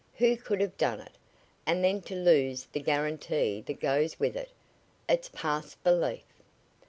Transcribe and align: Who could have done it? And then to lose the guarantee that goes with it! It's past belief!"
Who 0.17 0.35
could 0.35 0.61
have 0.61 0.75
done 0.77 0.99
it? 0.99 1.11
And 1.63 1.83
then 1.83 2.01
to 2.09 2.15
lose 2.15 2.65
the 2.65 2.79
guarantee 2.79 3.61
that 3.67 3.79
goes 3.79 4.19
with 4.19 4.35
it! 4.35 4.49
It's 5.07 5.29
past 5.31 5.83
belief!" 5.83 6.23